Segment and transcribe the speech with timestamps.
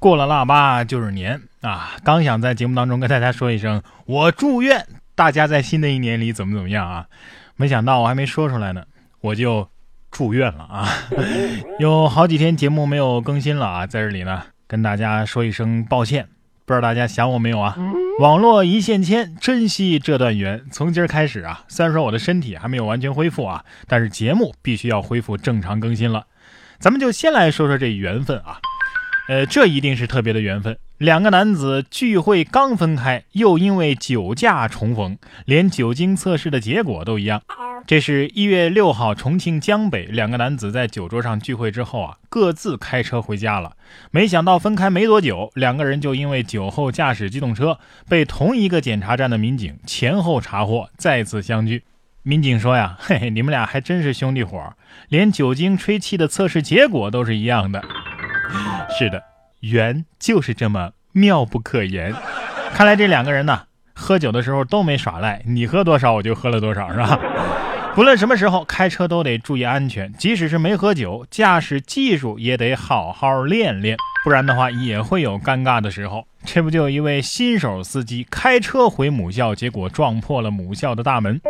[0.00, 1.90] 过了腊八就是年啊！
[2.02, 7.06] 刚想在节目当中跟大家说一声，我祝愿大家在新的一年里怎么怎么样啊！
[7.56, 8.84] 没想到我还没说出来呢，
[9.20, 9.68] 我就
[10.10, 10.88] 住院了啊！
[11.78, 16.26] 有好几天节目没有更新了啊，在这里呢跟大家说一声抱歉，
[16.64, 17.76] 不知道大家想我没有啊？
[18.20, 20.64] 网络一线牵，珍惜这段缘。
[20.72, 26.24] 从今儿开始啊，虽然说我的身体还没有完全恢复啊，但是节目必须要恢复正常更新了。
[26.78, 28.58] 咱们就先来说说这缘分啊，
[29.30, 30.76] 呃，这一定是特别的缘分。
[30.98, 37.40] 两个男子聚会刚分开，又因为酒驾重逢，连酒精测试的结果都一样。
[37.86, 43.74] 这是一月六号，重庆江北两个男子在酒桌上聚会之后啊，各自开车回家了。
[44.10, 51.84] 没想到分开没多久，两个人就因为酒后驾驶机动车，被同一个检查站的民警前后查获，再次相聚。
[52.24, 54.74] 民警说呀，嘿嘿，你们俩还真是兄弟伙，
[55.08, 57.80] 连酒精吹气的测试结果都是一样的。
[58.98, 59.22] 是的，
[59.60, 62.14] 缘就是这么妙不可言。
[62.74, 63.62] 看来这两个人呢，
[63.94, 67.18] 喝酒的时候都没耍赖，你喝多少我就喝了多少，是吧？
[67.94, 73.96] 不论什么时候开车都得注意安全，即使是没喝酒，驾驶技术也得好好练练。
[74.22, 76.26] 不然的话，也会有尴尬的时候。
[76.44, 81.40] 这不就有一位新手司机开车回母校，结果撞破了母校的大门。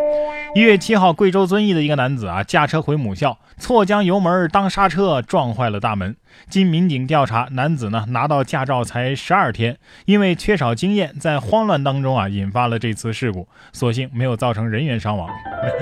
[0.52, 6.16] 一月七号，贵州遵义的一个男子啊，驾车回母校，错将油门当刹车，撞坏了大门。
[6.48, 15.28] 经民警调查，男子呢拿到驾照才十二天，因为缺少经验，在慌乱当中啊，引发了这次事故，所幸没有造成人员伤亡。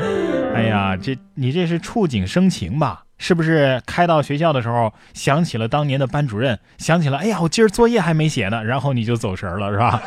[0.54, 3.04] 哎呀，这你这是触景生情吧？
[3.16, 10.02] 是不是开到学校的时候想起了当年的班主任，想起了哎呀，我今儿作业还没写呢，然后你就走神了，是吧？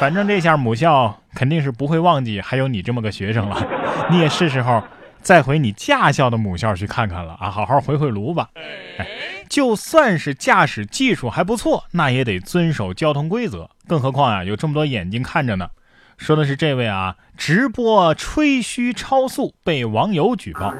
[0.00, 3.66] 反正这下母校肯定是不会忘记还有你这么个学生了，
[4.10, 4.82] 你也是时候
[5.20, 8.48] 再回你驾校的母校去看看了啊，好好回回炉吧。
[8.96, 9.06] 哎，
[9.50, 15.68] 就算是驾驶技术还不错，那也得遵守交通规则，更何况啊，有这么多眼睛看着呢。
[16.16, 20.72] 说的是这位啊，直播吹嘘超速被网友举报。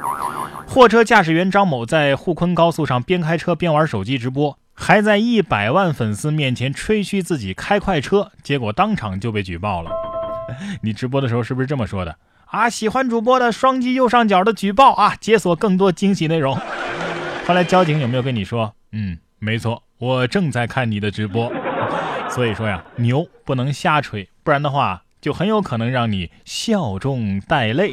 [0.66, 9.91] 货车驾驶员张某在沪昆高速上边开车边玩手机直播，还在一百万粉丝面前吹嘘自己开快车，结果当场就被举报了。
[10.80, 12.70] 你直播的时候是不是这么说的啊？
[12.70, 16.58] 喜欢主播的双击右上角的举报啊，解锁更多惊喜内容。
[17.46, 18.74] 后来交警有没有跟你说？
[18.92, 21.52] 嗯，没错，我正在看你的直播。
[22.30, 25.02] 所以说呀，牛不能瞎吹，不然的话。
[25.20, 27.92] 就很有可能让你笑中带泪，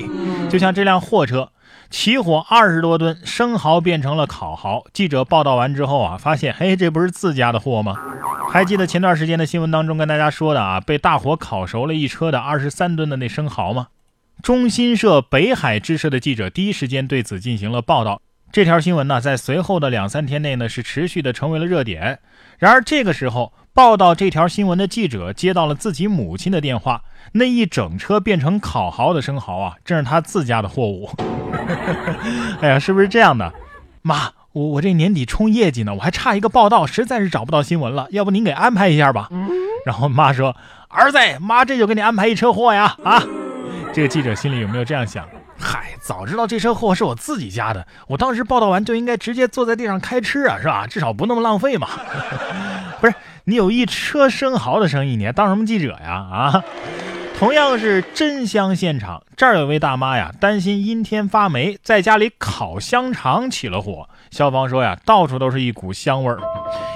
[0.49, 1.51] 就像这辆货车
[1.89, 4.85] 起火二十多吨生蚝变成了烤蚝。
[4.93, 7.95] 记者报道完之后啊，发现，嘿，这不是自家的货吗？
[8.51, 13.87] 还记得前段时间的新闻当中跟大家说的啊，被大火烤熟了一车的二十三吨的那生蚝吗？
[14.41, 18.21] 中新社北海支社的记者第一时间对此进行了报道。
[18.51, 22.19] 这条新闻呢，在随后的两三天内呢，是持续的成为了热点。
[22.57, 27.03] 然而这个时候，报道这条新闻的记者接到了自己母亲的电话。
[27.33, 31.09] 那一整车变成烤蚝的生蚝啊，正是他自家的货物。
[32.61, 33.53] 哎呀，是不是这样的？
[34.01, 38.07] 妈，我我这年底冲业绩呢，我还差一个报道，实在是找不到新闻了。
[38.11, 39.29] 要不您给安排一下吧？
[39.85, 40.55] 然后妈说
[40.89, 43.21] ：“儿子，妈这就给你安排一车货呀！”啊，
[43.93, 45.25] 这个记者心里有没有这样想？
[45.59, 50.85] 嗨，早知道这车货是我自己家的，我当时报道完就应该直接坐在地上开吃啊，是吧？
[50.87, 51.87] 至少不那么浪费嘛。
[53.01, 53.13] 不是，
[53.45, 56.11] 你有一车生蚝的生意，你还当什么记者呀？
[56.13, 56.63] 啊？
[57.37, 64.09] 同样是真香现场，这儿有位大妈呀，担心阴天发霉，在家里烤香肠起了火。
[64.31, 66.39] 消防说呀，到处都是一股香味儿。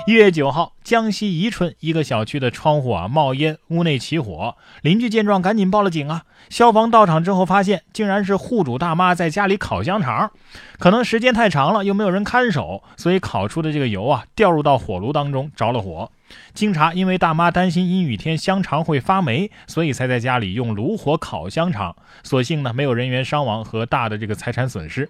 [0.08, 6.24] 一月九号，江西宜春一个小区的窗户啊冒烟，屋内起火，邻居见状赶紧报了警啊。
[6.50, 10.32] 消防到场之后发现，竟然是户主大妈在家里烤香肠，
[10.80, 16.12] 可能时间太长了，又没有人看守，所以烤出的这个油啊掉入到火炉当中着了火。
[16.56, 21.96] 经查，因为大妈担心阴雨天香肠会发霉，所以才在家里用炉火烤香肠。
[22.24, 25.08] 所幸呢，没有人员伤亡和大的这个财产损失。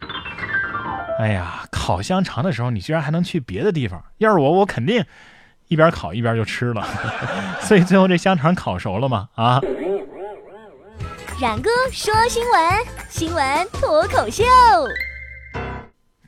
[1.22, 4.04] 哎呀，烤香肠的时候，你居然还能去别的地方？
[4.18, 5.06] 要是我，我肯定
[5.68, 6.84] 一边烤一边就吃了。
[7.62, 9.30] 所以最后这香肠烤熟了吗？
[9.36, 9.62] 啊？
[11.40, 12.62] 冉哥说新闻，
[13.10, 14.44] 新闻脱口秀。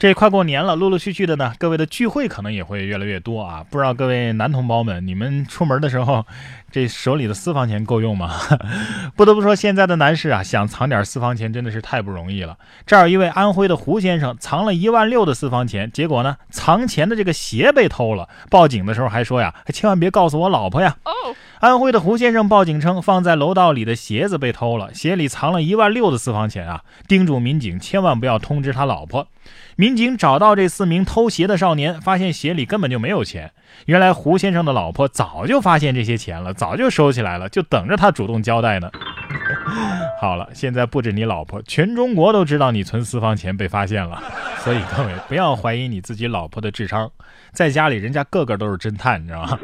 [0.03, 3.65] 这快过年了，陆陆续续的呢，各位的聚会可能也会越来越多啊。
[3.69, 6.25] 不知道各位男同胞们，你们出门的时候，
[6.69, 8.35] 这手里的私房钱够用吗？
[9.15, 12.57] 不得不说，现在的男士啊，想藏点私房钱真的是太不容易了。
[12.85, 18.27] 这儿有一位安徽的胡先生，藏了一万六的私房钱，结果呢，藏钱的这个鞋被偷了。
[18.49, 20.97] 报警的时候还说呀，千万别告诉我老婆呀。
[21.63, 26.81] 安徽的胡先生报警称，放在楼道里的鞋子被偷了，鞋里藏了一万六的私房钱啊！
[27.07, 29.29] 叮嘱民警千万不要通知他老婆。
[29.77, 33.49] 民警找到这四名偷鞋的少年，发现鞋里根本就没有钱。
[33.85, 38.91] 原来胡先生的老婆早就发现这些钱了，早就收起来了，就等着他主动交代呢。
[40.19, 44.21] 好了，现在不止你老婆，全中国都知道你存私房钱被发现了。
[44.57, 47.09] 所以各位不要怀疑你自己老婆的智商，
[47.53, 49.57] 在家里人家个个都是侦探，你知道吗？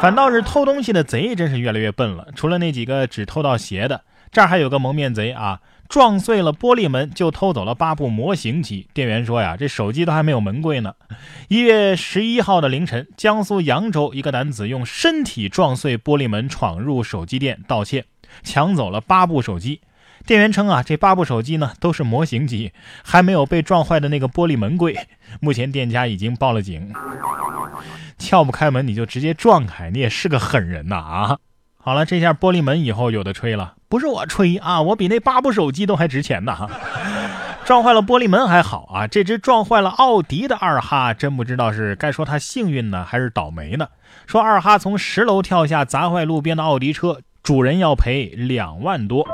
[0.00, 2.28] 反倒是偷东西的贼真是越来越笨了。
[2.36, 8.86] 除了那几个只偷到鞋的，这儿还有个蒙面贼啊，撞碎了玻璃门就偷走了八部模型机。
[8.94, 10.94] 店员说呀，这手机都还没有门贵呢。
[11.48, 18.04] 一月十一号的凌晨，江苏扬州一个男子用身体撞碎玻璃门闯入手机店盗窃，
[18.44, 19.80] 抢走了八部手机。
[20.26, 22.72] 店员称啊，这八部手机呢都是模型机，
[23.02, 24.98] 还没有被撞坏的那个玻璃门贵。
[25.40, 26.92] 目前店家已经报了警。
[28.18, 31.38] 撬不开门你就直接撞开，你也是个狠人呐啊！
[31.76, 36.68] 好了，这下玻璃门以后有的吹了，不是我吹啊，我比那八部手机都还值钱呢。
[37.64, 43.86] 撞坏了玻璃门还好啊，这只撞坏了奥迪的二哈，真不知道是该说他幸运呢还是倒霉呢。
[44.26, 49.26] 说二哈从十楼跳下砸坏路边的奥迪车，主人要赔两万多。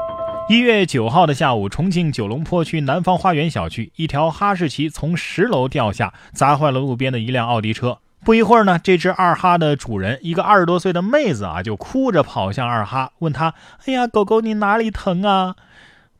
[0.46, 7.96] 一月九号的下午，重庆九龙坡区南方花园小区，一条哈士奇从十楼掉下，砸坏了路边的一辆奥迪车。
[8.22, 13.54] 不一会儿呢，这只二哈的主人，一个二十多岁的妹子啊，就哭着跑向二哈，问他
[13.86, 15.56] ：“哎呀，狗狗你哪里疼啊？”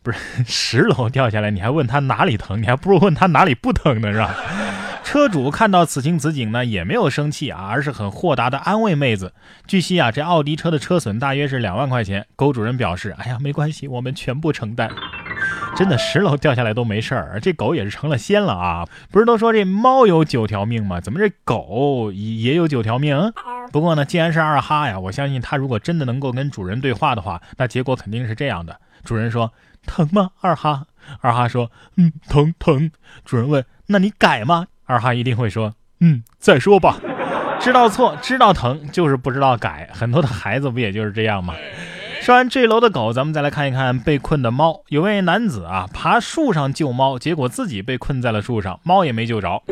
[0.03, 2.63] 不是十楼掉下来，你还问他哪里疼？
[2.63, 4.35] 你还不如问他哪里不疼呢，是吧？
[5.15, 9.33] 车主看到此情此景呢，也没有生气啊，而是很豁达的安慰妹子。
[9.65, 12.27] 据悉啊，这奥迪车的车损大约是两万块钱。
[12.35, 14.91] 狗主人表示：“哎呀，没关系，我们全部承担。”
[15.77, 18.89] 真的，十楼掉下来都没事儿，这狗也是成了仙了啊！
[19.13, 21.01] 不是都说这猫有九条命吗？
[21.01, 23.33] 怎么这狗也有九条命？
[23.71, 29.53] 不过呢，既然是二哈呀，我相信它如果真的能够跟主人对话的话，那结果肯定是这样的：主人说
[29.87, 30.87] ：“疼吗，二哈？”
[31.23, 32.91] 二哈说：“嗯，疼疼。”
[33.25, 36.99] 主人问：“那你改吗？”二哈一定会说：“嗯，再说吧。”
[37.61, 39.89] 知道错，知道疼，就是不知道改。
[39.93, 41.55] 很多的孩子不也就是这样吗？
[42.21, 44.83] 说完这楼的狗，咱们再来看一看被困的猫。
[44.89, 49.63] 有位男子啊，爬树上救猫，结果自己被困在了树上，猫也没救着。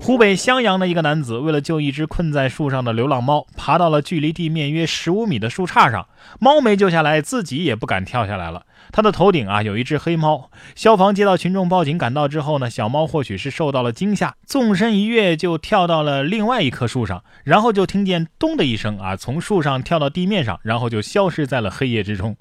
[0.00, 6.06] 湖北襄阳的一个男子为了救一只困在树上的流浪猫，爬到了距离地面约十五米的树杈上，
[6.38, 8.62] 猫没救下来，自己也不敢跳下来了。
[8.92, 22.36] 他的头顶啊有一只黑猫，消防接到群众报警赶到之后呢，小猫或许是受到了惊吓，纵身一跃就跳到了另外一棵树上，然后就听见咚的一声啊，从树上跳到地面上，然后就消失在了黑夜之中。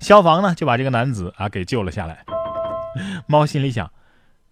[0.00, 2.24] 消防呢就把这个男子啊给救了下来。
[3.26, 3.90] 猫心里想，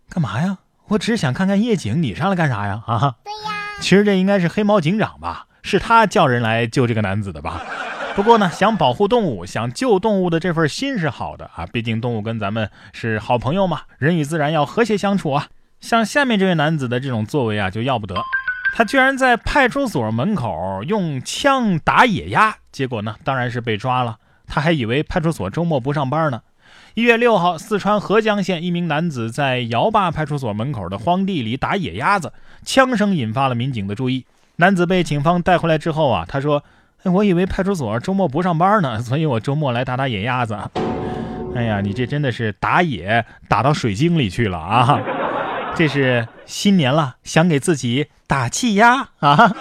[0.09, 0.59] 干嘛呀？
[0.89, 2.83] 我只是想看看夜景，你上来干啥呀？
[2.87, 3.53] 啊，对呀。
[3.81, 5.47] 其实这应该是黑猫警长吧？
[5.63, 7.63] 是他叫人来救这个男子的吧？
[8.15, 15.49] 不过呢，想保护动物、想救动物的这份心是好的啊，毕竟动物跟咱们是好朋友嘛，人与自然要和谐相处啊。
[15.81, 18.23] 像下面这位男子的这种作为啊，就要不得，
[18.75, 24.19] 他居然在派出所门口用枪打野鸭，结果呢，当然是被抓了。
[24.47, 26.43] 他还以为派出所周末不上班呢。
[26.95, 34.27] 一月六号，四川合江县一名男子在姚坝派出所门口的荒地里打野鸭子，枪声引发了民警的注意。
[34.57, 36.63] 男子被警方带回来之后啊，他说。
[37.05, 40.57] 我以为派出所周末不上班呢， 所以我周末来打打野鸭子。
[41.55, 45.01] 哎呀，你这真的是打野打到水晶里去了啊！
[45.75, 49.53] 这是新年了，想给自己打气压啊！